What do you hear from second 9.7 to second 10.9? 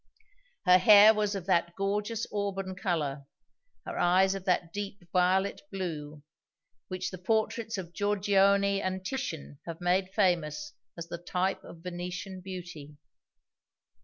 made famous